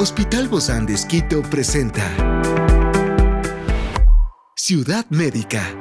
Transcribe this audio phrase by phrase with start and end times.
[0.00, 2.04] Hospital Bozán de Esquito presenta
[4.54, 5.74] Ciudad Médica.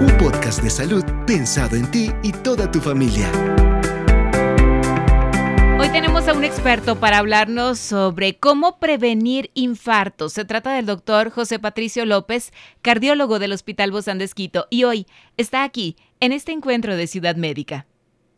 [0.00, 3.30] Un podcast de salud pensado en ti y toda tu familia.
[5.78, 10.32] Hoy tenemos a un experto para hablarnos sobre cómo prevenir infartos.
[10.32, 12.52] Se trata del doctor José Patricio López,
[12.82, 15.06] cardiólogo del Hospital Bozán de Esquito, y hoy
[15.36, 17.86] está aquí en este encuentro de Ciudad Médica.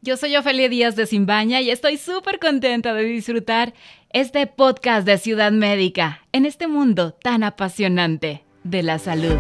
[0.05, 3.73] Yo soy Ofelia Díaz de Simbaña y estoy súper contenta de disfrutar
[4.11, 9.37] este podcast de Ciudad Médica en este mundo tan apasionante de la salud.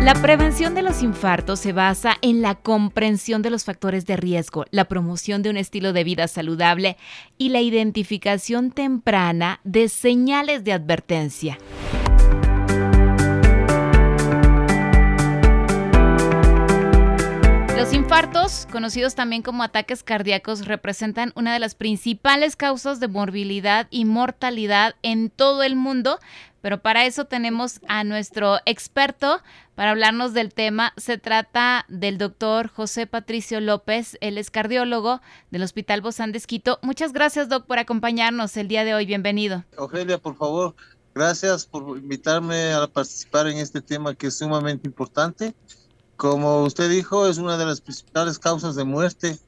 [0.00, 4.64] La prevención de los infartos se basa en la comprensión de los factores de riesgo,
[4.72, 6.96] la promoción de un estilo de vida saludable
[7.38, 11.58] y la identificación temprana de señales de advertencia.
[17.82, 23.88] Los infartos, conocidos también como ataques cardíacos, representan una de las principales causas de morbilidad
[23.90, 26.20] y mortalidad en todo el mundo,
[26.60, 29.40] pero para eso tenemos a nuestro experto
[29.74, 30.92] para hablarnos del tema.
[30.96, 36.78] Se trata del doctor José Patricio López, él es cardiólogo del Hospital Bozán de Esquito.
[36.82, 39.06] Muchas gracias, doc, por acompañarnos el día de hoy.
[39.06, 39.64] Bienvenido.
[39.76, 40.76] Ofelia, por favor,
[41.16, 45.52] gracias por invitarme a participar en este tema que es sumamente importante.
[46.22, 49.40] Como usted dijo, es una de las principales causas de muerte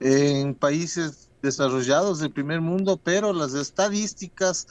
[0.00, 4.66] en países desarrollados del primer mundo, pero las estadísticas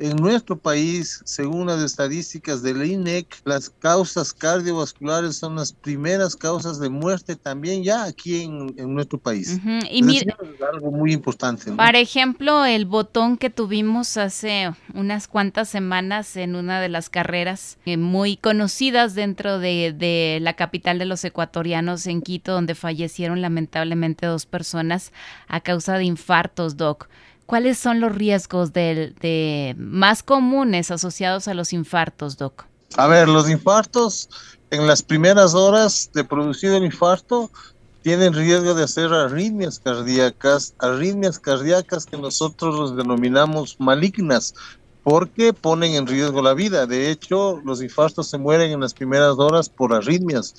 [0.00, 6.78] en nuestro país, según las estadísticas del INEC, las causas cardiovasculares son las primeras causas
[6.78, 9.60] de muerte también ya aquí en, nuestro país.
[9.90, 11.72] Y mira, es algo muy importante.
[11.72, 17.78] Por ejemplo, el botón que tuvimos hace unas cuantas semanas en una de las carreras
[17.84, 23.42] eh, muy conocidas dentro de, de la capital de los ecuatorianos en Quito, donde fallecieron
[23.42, 25.12] lamentablemente dos personas
[25.48, 27.08] a causa de infartos, Doc.
[27.48, 32.66] ¿Cuáles son los riesgos de, más comunes asociados a los infartos, Doc?
[32.98, 34.28] A ver, los infartos
[34.70, 37.50] en las primeras horas de producir el infarto
[38.02, 44.52] tienen riesgo de hacer arritmias cardíacas, arritmias cardíacas que nosotros los denominamos malignas,
[45.02, 46.84] porque ponen en riesgo la vida.
[46.84, 50.54] De hecho, los infartos se mueren en las primeras horas por arritmias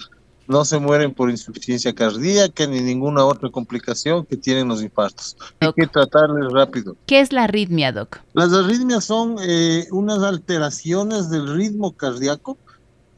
[0.50, 5.38] no se mueren por insuficiencia cardíaca ni ninguna otra complicación que tienen los infartos.
[5.60, 6.98] Hay que tratarles rápido.
[7.06, 8.20] ¿Qué es la arritmia, Doc?
[8.34, 12.58] Las arritmias son eh, unas alteraciones del ritmo cardíaco.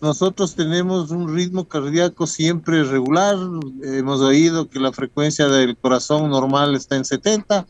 [0.01, 3.37] Nosotros tenemos un ritmo cardíaco siempre regular.
[3.81, 7.65] Hemos oído que la frecuencia del corazón normal está en 70,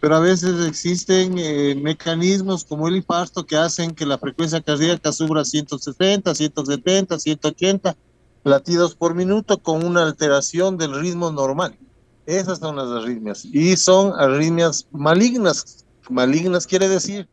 [0.00, 5.12] pero a veces existen eh, mecanismos como el infarto que hacen que la frecuencia cardíaca
[5.12, 7.96] suba a 160, 170, 180
[8.44, 11.78] latidos por minuto con una alteración del ritmo normal.
[12.26, 13.44] Esas son las arritmias.
[13.44, 15.84] Y son arritmias malignas.
[16.08, 17.28] Malignas quiere decir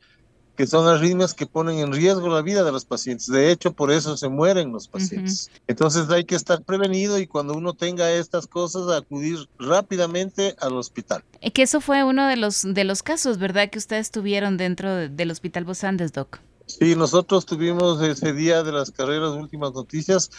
[0.59, 3.27] que son arritmias que ponen en riesgo la vida de los pacientes.
[3.27, 5.49] De hecho, por eso se mueren los pacientes.
[5.67, 11.23] Entonces hay que estar prevenido y cuando uno tenga estas cosas, acudir rápidamente al hospital.
[11.39, 13.69] Y que eso fue uno de los, de los casos, ¿verdad?
[13.69, 16.41] Que ustedes tuvieron dentro del Hospital Bosandes, Doc.
[16.65, 20.29] Sí, nosotros tuvimos ese día de las carreras últimas noticias,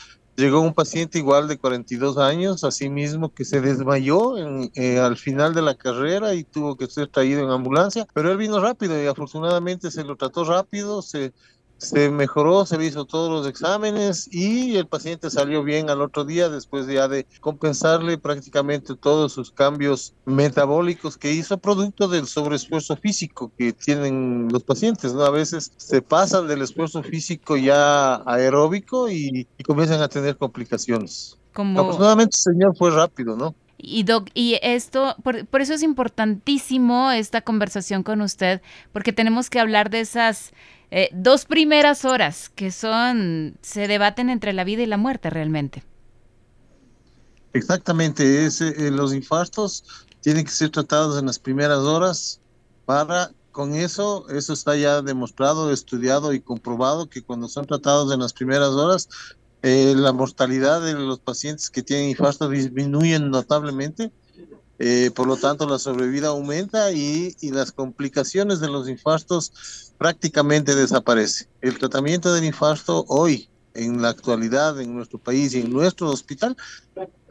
[0.40, 5.18] Llegó un paciente igual de 42 años, así mismo que se desmayó en, eh, al
[5.18, 8.98] final de la carrera y tuvo que ser traído en ambulancia, pero él vino rápido
[9.02, 11.34] y afortunadamente se lo trató rápido, se
[11.80, 16.24] se mejoró, se le hizo todos los exámenes y el paciente salió bien al otro
[16.24, 22.96] día después ya de compensarle prácticamente todos sus cambios metabólicos que hizo producto del sobreesfuerzo
[22.96, 25.22] físico que tienen los pacientes, ¿no?
[25.22, 31.38] A veces se pasan del esfuerzo físico ya aeróbico y, comienzan a tener complicaciones.
[31.54, 31.80] Como...
[31.80, 33.54] Afortunadamente el señor fue rápido, ¿no?
[33.82, 38.60] Y Doc, y esto, por, eso es importantísimo esta conversación con usted,
[38.92, 40.52] porque tenemos que hablar de esas
[40.90, 45.84] eh, dos primeras horas que son, se debaten entre la vida y la muerte realmente.
[47.52, 49.84] Exactamente, eh, los infartos
[50.20, 52.40] tienen que ser tratados en las primeras horas
[52.84, 58.20] para, con eso, eso está ya demostrado, estudiado y comprobado que cuando son tratados en
[58.20, 59.08] las primeras horas,
[59.62, 64.10] eh, la mortalidad de los pacientes que tienen infarto disminuye notablemente
[64.82, 70.74] eh, por lo tanto la sobrevida aumenta y, y, las complicaciones de los infartos prácticamente
[70.74, 71.48] desaparecen.
[71.60, 76.56] El tratamiento del infarto hoy, en la actualidad, en nuestro país y en nuestro hospital,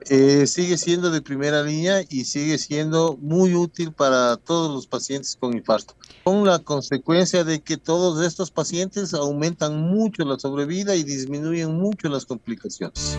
[0.09, 5.35] eh, sigue siendo de primera línea y sigue siendo muy útil para todos los pacientes
[5.39, 11.03] con infarto, con la consecuencia de que todos estos pacientes aumentan mucho la sobrevida y
[11.03, 13.17] disminuyen mucho las complicaciones.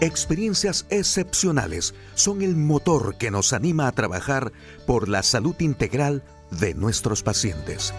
[0.00, 4.52] Experiencias excepcionales son el motor que nos anima a trabajar
[4.86, 7.94] por la salud integral de nuestros pacientes.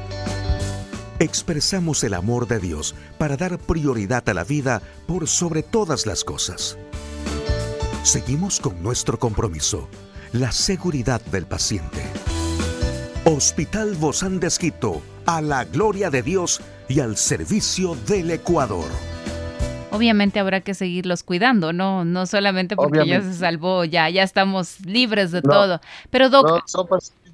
[1.19, 6.23] Expresamos el amor de Dios para dar prioridad a la vida por sobre todas las
[6.23, 6.77] cosas.
[8.03, 9.89] Seguimos con nuestro compromiso,
[10.31, 12.03] la seguridad del paciente.
[13.25, 14.49] Hospital Bozán de
[15.25, 18.87] a la gloria de Dios y al servicio del Ecuador
[19.89, 24.79] obviamente habrá que seguirlos cuidando, no, no solamente porque ya se salvó, ya, ya estamos
[24.85, 25.81] libres de todo.
[26.11, 26.87] Pero Doc, son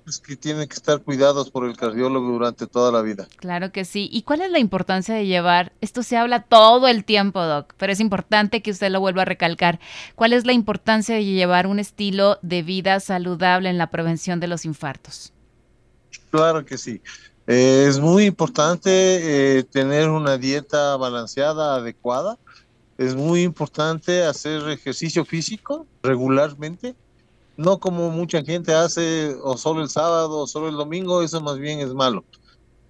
[0.04, 3.28] pacientes que tienen que estar cuidados por el cardiólogo durante toda la vida.
[3.38, 4.10] Claro que sí.
[4.12, 5.74] ¿Y cuál es la importancia de llevar?
[5.82, 9.26] Esto se habla todo el tiempo, Doc, pero es importante que usted lo vuelva a
[9.26, 9.80] recalcar.
[10.16, 14.48] ¿Cuál es la importancia de llevar un estilo de vida saludable en la prevención de
[14.48, 15.34] los infartos?
[16.32, 17.02] Claro que sí.
[17.46, 22.38] Eh, es muy importante eh, tener una dieta balanceada, adecuada.
[22.98, 26.96] Es muy importante hacer ejercicio físico regularmente,
[27.58, 31.58] no como mucha gente hace o solo el sábado o solo el domingo, eso más
[31.58, 32.24] bien es malo.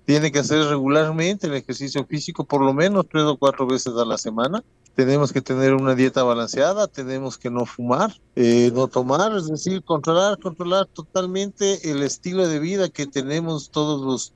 [0.06, 4.06] Tiene que hacer regularmente el ejercicio físico por lo menos tres o cuatro veces a
[4.06, 4.64] la semana.
[4.96, 9.84] Tenemos que tener una dieta balanceada, tenemos que no fumar, eh, no tomar, es decir,
[9.84, 14.34] controlar, controlar totalmente el estilo de vida que tenemos todos los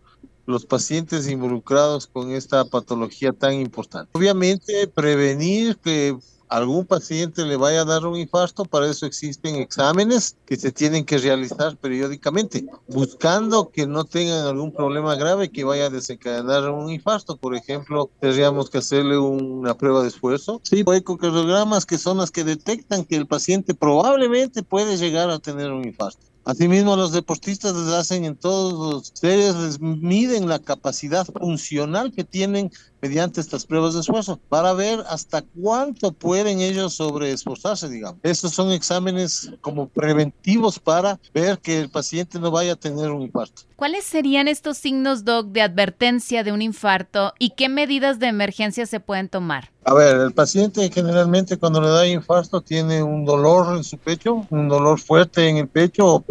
[0.47, 4.09] los pacientes involucrados con esta patología tan importante.
[4.13, 6.17] Obviamente, prevenir que
[6.49, 11.05] algún paciente le vaya a dar un infarto, para eso existen exámenes que se tienen
[11.05, 16.89] que realizar periódicamente, buscando que no tengan algún problema grave que vaya a desencadenar un
[16.89, 17.37] infarto.
[17.37, 20.61] Por ejemplo, tendríamos que hacerle una prueba de esfuerzo.
[20.63, 25.71] Sí, ecocardiogramas que son las que detectan que el paciente probablemente puede llegar a tener
[25.71, 26.25] un infarto.
[26.47, 32.23] Asimismo, los deportistas les hacen en todos los series, les miden la capacidad funcional que
[32.23, 32.71] tienen
[33.01, 38.19] mediante estas pruebas de esfuerzo para ver hasta cuánto pueden ellos sobreesforzarse, digamos.
[38.23, 43.23] Estos son exámenes como preventivos para ver que el paciente no vaya a tener un
[43.23, 43.63] infarto.
[43.75, 48.85] ¿Cuáles serían estos signos, Doc, de advertencia de un infarto y qué medidas de emergencia
[48.87, 49.69] se pueden tomar?
[49.83, 54.45] A ver, el paciente generalmente cuando le da infarto tiene un dolor en su pecho,
[54.49, 56.23] un dolor fuerte en el pecho,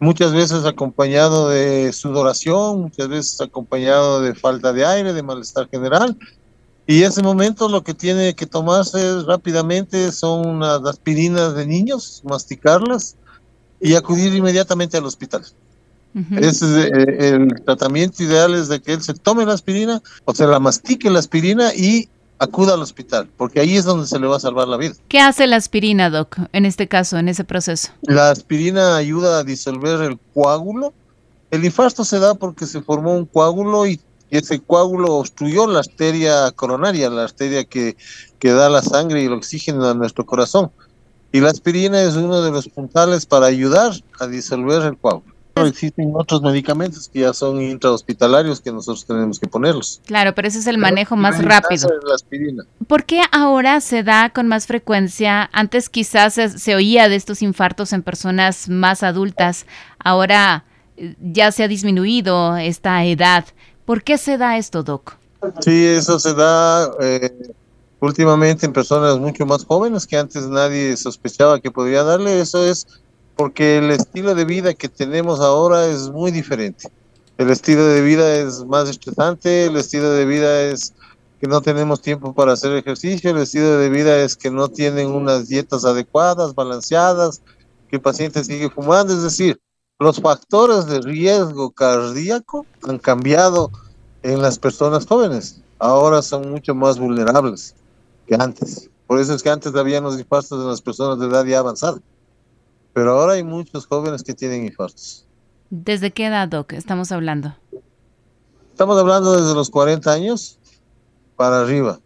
[0.00, 6.16] muchas veces acompañado de sudoración, muchas veces acompañado de falta de aire, de malestar general.
[6.86, 13.16] Y ese momento lo que tiene que tomarse rápidamente son unas aspirinas de niños, masticarlas
[13.80, 15.42] y acudir inmediatamente al hospital.
[16.36, 20.34] Ese es eh, el, tratamiento ideal es de que él se tome la aspirina o
[20.34, 22.08] se la mastique la aspirina y
[22.40, 24.94] acuda al hospital, porque ahí es donde se le va a salvar la vida.
[25.08, 27.90] ¿Qué hace la aspirina, Doc, en este caso, en ese proceso?
[28.02, 30.94] La aspirina ayuda a disolver el coágulo.
[31.50, 34.00] El infarto se da porque se formó un coágulo y
[34.30, 37.96] ese coágulo obstruyó la arteria coronaria, la arteria que,
[38.38, 40.70] que da la sangre y el oxígeno a nuestro corazón.
[41.32, 46.12] Y la aspirina es uno de los puntales para ayudar a disolver el coágulo existen
[46.14, 50.00] otros medicamentos que ya son intrahospitalarios que nosotros tenemos que ponerlos.
[50.06, 51.88] Claro, pero ese es el manejo más rápido.
[52.86, 55.48] ¿Por qué ahora se da con más frecuencia?
[55.52, 59.66] Antes quizás se, oía de estos infartos en personas más adultas,
[59.98, 60.64] ahora
[60.96, 63.44] eh, ya se ha disminuido esta edad.
[63.84, 65.16] ¿Por qué se da esto, Doc?
[65.60, 67.32] Sí, eso se da eh,
[68.00, 72.40] últimamente en personas mucho más jóvenes que antes nadie sospechaba que podría darle.
[72.40, 72.86] Eso es
[73.40, 76.90] porque el estilo de vida que tenemos ahora es muy diferente.
[77.38, 80.92] El estilo de vida es más estresante, el estilo de vida es
[81.40, 85.06] que no tenemos tiempo para hacer ejercicio, el estilo de vida es que no tienen
[85.06, 87.40] unas dietas adecuadas, balanceadas,
[87.88, 89.58] que el paciente sigue fumando, es decir,
[89.98, 93.70] los factores de riesgo cardíaco han cambiado
[94.22, 95.62] en las personas jóvenes.
[95.78, 97.74] Ahora son mucho más vulnerables
[98.26, 98.90] que antes.
[99.06, 102.02] Por eso es que antes había los infartos en las personas de edad ya avanzada.
[102.92, 105.26] Pero ahora hay muchos jóvenes que tienen infartos.
[105.70, 107.54] ¿Desde qué edad, Doc, estamos hablando?
[108.72, 110.58] Estamos hablando desde los 40 años
[111.36, 112.00] para arriba.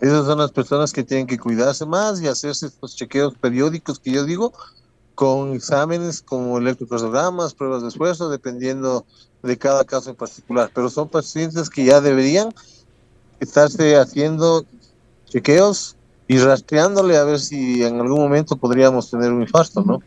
[0.00, 4.12] Esas son las personas que tienen que cuidarse más y hacerse estos chequeos periódicos que
[4.12, 4.52] yo digo,
[5.14, 9.06] con exámenes como electrocardiogramas, pruebas de esfuerzo, dependiendo
[9.42, 10.70] de cada caso en particular.
[10.74, 12.54] Pero son pacientes que ya deberían
[13.40, 14.64] estarse haciendo
[15.26, 15.96] chequeos
[16.28, 20.02] y rastreándole a ver si en algún momento podríamos tener un infarto, ¿no?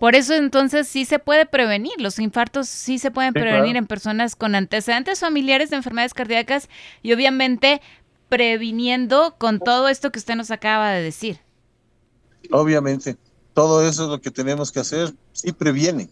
[0.00, 4.34] Por eso entonces sí se puede prevenir, los infartos sí se pueden prevenir en personas
[4.34, 6.68] con antecedentes familiares de enfermedades cardíacas
[7.02, 7.80] y obviamente
[8.28, 11.38] previniendo con todo esto que usted nos acaba de decir.
[12.50, 13.16] Obviamente,
[13.54, 16.10] todo eso es lo que tenemos que hacer, sí previene.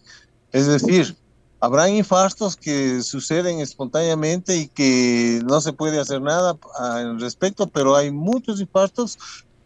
[0.52, 1.16] Es decir,
[1.64, 7.96] Habrán infartos que suceden espontáneamente y que no se puede hacer nada al respecto, pero
[7.96, 9.18] hay muchos infartos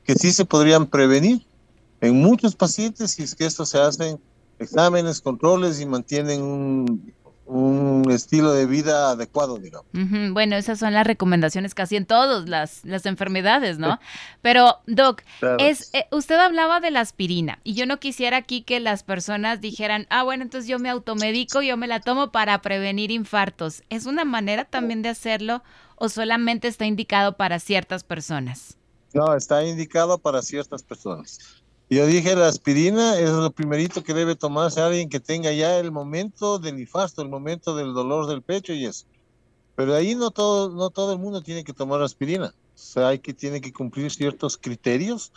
[0.05, 1.45] que sí se podrían prevenir
[2.01, 4.21] en muchos pacientes si es que esto se hacen
[4.61, 7.13] exámenes, controles y mantienen un,
[7.49, 9.87] un estilo de vida adecuado, digamos.
[10.33, 13.99] Bueno, esas son las recomendaciones casi en todas las, las enfermedades, ¿no?
[14.43, 15.23] Pero, Doc,
[15.59, 19.61] es, eh, usted hablaba de la aspirina y yo no quisiera aquí que las personas
[19.61, 23.83] dijeran, ah, bueno, entonces yo me automedico, yo me la tomo para prevenir infartos.
[23.89, 25.63] ¿Es una manera también de hacerlo
[25.97, 28.77] o solamente está indicado para ciertas personas?
[29.15, 31.39] No, está indicado para ciertas personas.
[31.91, 35.91] Yo dije, la aspirina es lo primerito que debe tomarse alguien que tenga ya el
[35.91, 39.07] momento del infarto, el momento del dolor del pecho y eso.
[39.75, 42.49] Pero ahí no todo, no todo el mundo tiene que tomar aspirina.
[42.49, 45.33] O sea, hay que, tiene que cumplir ciertos criterios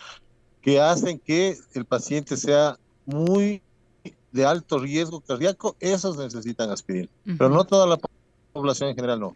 [0.62, 3.62] que hacen que el paciente sea muy
[4.32, 5.78] de alto riesgo cardíaco.
[5.80, 7.08] Esos necesitan aspirina.
[7.24, 7.98] Pero no toda la
[8.52, 9.36] población en general no.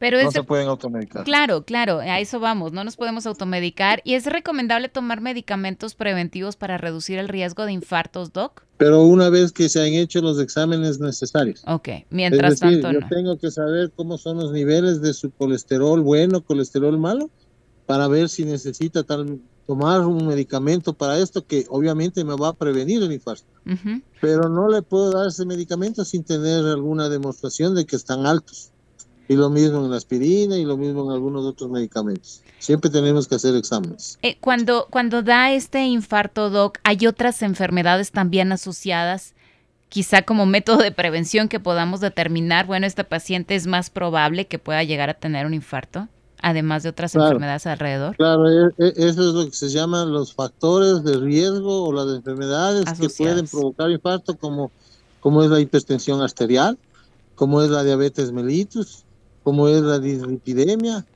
[0.00, 1.24] Pero no se pueden automedicar.
[1.24, 4.00] Claro, claro, a eso vamos, no nos podemos automedicar.
[4.02, 8.62] ¿Y es recomendable tomar medicamentos preventivos para reducir el riesgo de infartos, Doc?
[8.78, 11.62] Pero una vez que se han hecho los exámenes necesarios.
[11.66, 15.30] Ok, mientras es decir, tanto Yo tengo que saber cómo son los niveles de su
[15.32, 17.28] colesterol bueno, colesterol malo,
[17.84, 22.52] para ver si necesita tal, tomar un medicamento para esto que obviamente me va a
[22.54, 23.44] prevenir el infarto.
[24.22, 28.72] Pero no le puedo dar ese medicamento sin tener alguna demostración de que están altos.
[29.30, 32.42] Y lo mismo en la aspirina y lo mismo en algunos otros medicamentos.
[32.58, 34.18] Siempre tenemos que hacer exámenes.
[34.22, 39.34] Eh, cuando, cuando da este infarto, Doc, ¿hay otras enfermedades también asociadas?
[39.88, 44.58] Quizá como método de prevención que podamos determinar, bueno, este paciente es más probable que
[44.58, 46.08] pueda llegar a tener un infarto,
[46.42, 48.16] además de otras enfermedades alrededor.
[48.16, 52.16] Claro, e, e, eso es lo que se llaman los factores de riesgo o las
[52.16, 54.72] enfermedades que pueden provocar infarto, como,
[55.20, 56.76] como es la hipertensión arterial,
[57.36, 59.04] como es la diabetes mellitus,
[59.42, 61.06] como es la dislipidemia,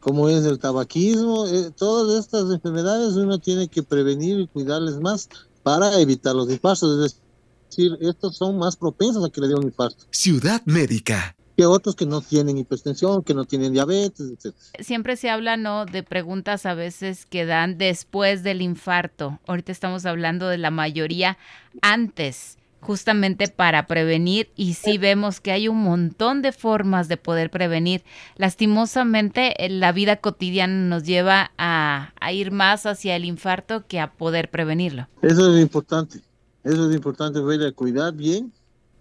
[0.00, 5.28] como es el tabaquismo, eh, todas estas enfermedades uno tiene que prevenir y cuidarles más
[5.62, 7.04] para evitar los infartos.
[7.04, 7.20] Es
[7.68, 10.04] decir, estos son más propensos a que le den un infarto.
[10.10, 11.36] Ciudad Médica.
[11.56, 14.54] Que otros que no tienen hipertensión, que no tienen diabetes, etc.
[14.78, 19.38] Siempre se habla, ¿no?, de preguntas a veces que dan después del infarto.
[19.46, 21.36] Ahorita estamos hablando de la mayoría
[21.82, 27.50] antes justamente para prevenir y sí vemos que hay un montón de formas de poder
[27.50, 28.02] prevenir.
[28.36, 34.50] Lastimosamente la vida cotidiana nos lleva a, ir más hacia el infarto que a poder
[34.50, 35.08] prevenirlo.
[35.22, 36.20] Eso es importante,
[36.64, 37.40] eso es importante,
[37.74, 38.52] cuidar bien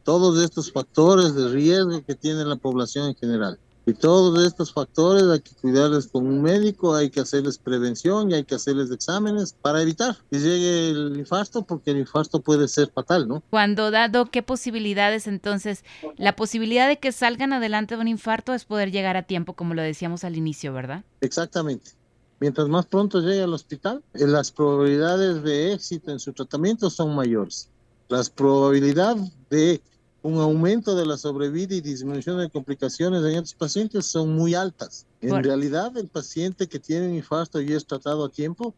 [0.04, 3.60] todos estos factores de riesgo que tiene la población en general.
[3.90, 8.36] Y todos estos factores hay que cuidarles con un médico, hay que hacerles prevención y
[8.36, 12.92] hay que hacerles exámenes para evitar que llegue el infarto, porque el infarto puede ser
[12.92, 13.42] fatal, ¿no?
[13.50, 15.84] Cuando dado, ¿qué posibilidades entonces?
[16.18, 19.74] La posibilidad de que salgan adelante de un infarto es poder llegar a tiempo, como
[19.74, 21.04] lo decíamos al inicio, ¿verdad?
[21.22, 21.92] Exactamente.
[22.40, 27.16] Mientras más pronto llegue al hospital, eh, las probabilidades de éxito en su tratamiento son
[27.16, 27.70] mayores.
[28.08, 29.82] Las probabilidades de
[30.22, 35.06] un aumento de la sobrevida y disminución de complicaciones en estos pacientes son muy altas.
[35.22, 38.74] En realidad, el paciente que tiene un infarto y es tratado a tiempo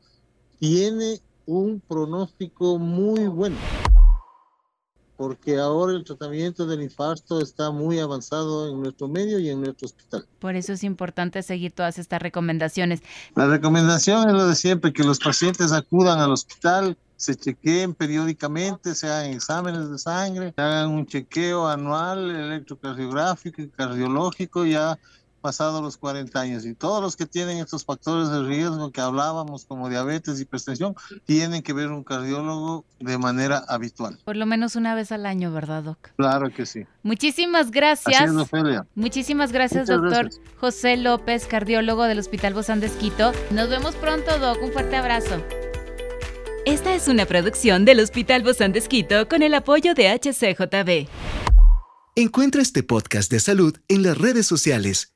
[0.60, 3.56] tiene un pronóstico muy bueno,
[5.22, 9.86] porque ahora el tratamiento del infarto está muy avanzado en nuestro medio y en nuestro
[9.86, 10.26] hospital.
[10.40, 13.04] Por eso es importante seguir todas estas recomendaciones.
[13.36, 18.96] La recomendación es lo de siempre, que los pacientes acudan al hospital se chequeen periódicamente,
[18.96, 24.98] se hagan exámenes de sangre, se hagan un chequeo anual electrocardiográfico y cardiológico ya
[25.42, 26.66] pasado los 40 años.
[26.66, 30.96] Y todos los que tienen estos factores de riesgo que hablábamos, como diabetes, y hipertensión,
[31.26, 34.20] tienen que ver un cardiólogo de manera habitual.
[34.24, 35.98] Por lo menos una vez al año, ¿verdad, Doc?
[36.16, 36.86] Claro que sí.
[37.04, 38.32] Muchísimas gracias.
[38.96, 40.30] Muchísimas gracias, doctor
[40.60, 43.32] José López, cardiólogo del Hospital Bozán de Esquito.
[43.50, 44.62] Nos vemos pronto, Doc.
[44.62, 45.42] Un fuerte abrazo.
[46.66, 48.82] Esta es una producción del Hospital Bozán de
[49.28, 51.10] con el apoyo de HCJB.
[52.16, 55.16] Encuentra este podcast de salud en las redes sociales